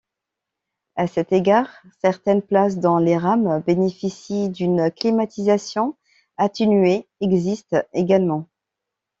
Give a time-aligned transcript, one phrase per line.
[0.95, 1.69] A cet égard,
[2.01, 5.95] certaines places dans les rames bénéficient d'une climatisation
[6.37, 8.47] atténuée existent également.